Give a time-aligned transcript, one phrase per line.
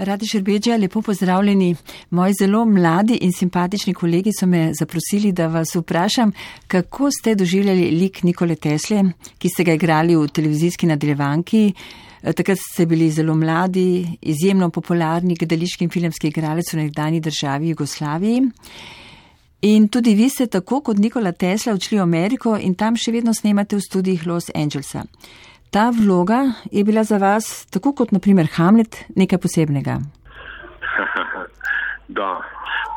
[0.00, 1.76] Radi Šerbeđa, lepo pozdravljeni.
[2.10, 6.32] Moji zelo mladi in simpatični kolegi so me zaprosili, da vas vprašam,
[6.66, 9.02] kako ste doživljali lik Nikole Tesle,
[9.38, 11.72] ki ste ga igrali v televizijski nadaljevanki.
[12.22, 18.42] Takrat ste bili zelo mladi, izjemno popularni gledališki in filmski igralec v nekdani državi Jugoslaviji.
[19.62, 23.34] In tudi vi ste tako kot Nikola Tesla odšli v Ameriko in tam še vedno
[23.36, 25.04] snemate v studijih Los Angelesa.
[25.70, 26.40] Ta vloga
[26.70, 29.98] je bila za vas, tako kot naprimer Hamlet, nekaj posebnega.
[32.18, 32.40] da,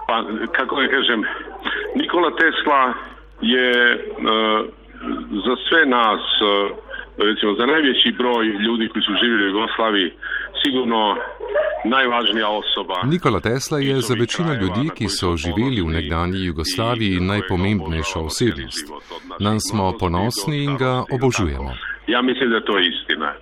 [0.08, 0.16] pa
[0.58, 1.24] kako je kažem,
[1.96, 2.94] Nikola Tesla
[3.42, 4.66] je uh,
[5.46, 6.78] za sve nas, uh,
[7.18, 10.12] recimo za najveći broj ljudi koji su živjeli u Jugoslaviji,
[10.64, 11.16] sigurno
[11.86, 12.96] najvažnija osoba.
[13.04, 18.88] Nikola Tesla je za večino ljudi, ki so živeli v nekdanji Jugoslaviji, najpomembnejša osebnost.
[19.40, 21.72] Nam smo ponosni in ga obožujemo.
[22.08, 23.34] Ja mislim da to je istina.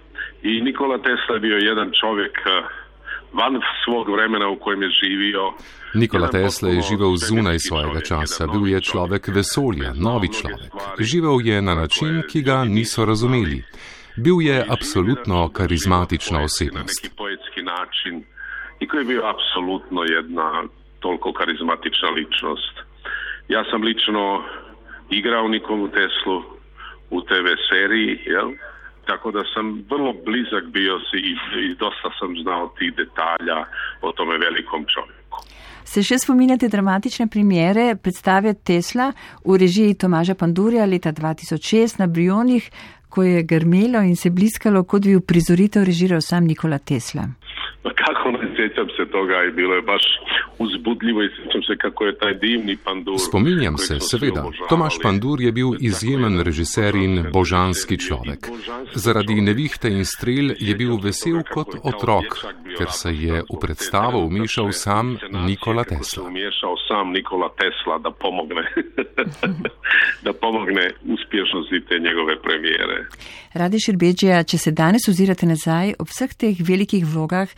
[0.43, 2.63] I Nikola Tesla je bio jedan čovjek eh,
[3.33, 5.53] van svog vremena u kojem je živio.
[5.93, 10.71] Nikola Tesla je živel zunaj svojega časa, bil je človek vesolja, novi človek.
[10.99, 13.63] Živel je na način, ki ga niso razumeli.
[14.17, 17.11] Bil je apsolutno karizmatična osebnost.
[17.63, 18.23] način
[18.79, 20.63] i koji je bio apsolutno jedna
[20.99, 22.75] toliko karizmatična ličnost.
[23.47, 24.43] Ja sam lično
[25.09, 26.60] igrao Nikolu Teslu
[27.11, 28.49] u TV seriji, jel?
[29.05, 31.33] Tako da sam vrlo blizak bio si i,
[31.65, 33.65] i dosta sam znao tih detalja
[34.01, 35.37] o tome velikom čovjeku.
[35.83, 39.11] Se še spominjate dramatične primere predstave Tesla
[39.45, 42.69] v režiji Tomaža Pandurja leta 2006 na Brionih,
[43.09, 47.27] ko je grmelo in se bliskalo, kot bi v prizoritev režiral sam Nikola Tesla?
[48.03, 50.03] Kako ne sjećam se toga i bilo je baš
[50.59, 53.19] uzbudljivo i sjećam se kako je taj divni pandur.
[53.29, 54.43] Spominjam se, seveda.
[54.69, 58.39] Tomaš Pandur je bil izjemen režiser in božanski človek.
[58.93, 62.25] Zaradi nevihte in strel je bil vesel kot otrok,
[62.77, 66.27] ker se je v predstavo umešal sam Nikola Tesla.
[66.27, 68.63] Umešal sam Nikola Tesla da pomogne,
[70.25, 72.80] da pomogne uspješnosti te njegove premijere.
[73.53, 77.49] Radi Širbeđija, če se danes ozirate nazaj ob vseh teh velikih vlogah,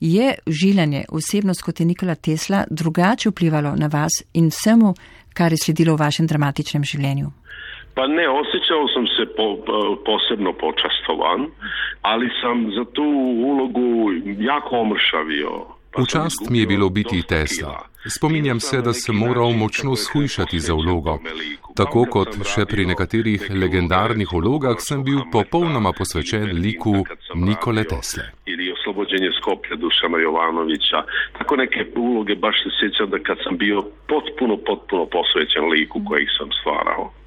[0.00, 4.94] je življenje, osebnost kot je Nikola Tesla, drugače vplivalo na vas in vsemu,
[5.34, 7.30] kar je sledilo v vašem dramatičnem življenju?
[7.94, 9.46] Pa ne, osjećao sam se po,
[10.06, 11.50] posebno počastovan,
[12.02, 13.04] ali sam za tu
[13.50, 15.50] ulogu jako omršavio.
[15.98, 17.91] V čast mi je bilo biti Tesla.
[18.06, 21.18] Spominjam se, da sem moral močno shujšati za vlogo.
[21.76, 27.04] Tako kot še pri nekaterih legendarnih vlogah sem bil popolnoma posvečen liku
[27.34, 28.24] Nikole Tesle.
[28.78, 31.02] Oslobođenje Skoplja Dušana Jovanovića.
[31.38, 36.28] Tako neke uloge baš se sjećam da kad sam bio potpuno, potpuno posvećen liku kojih
[36.38, 37.21] sam stvarao.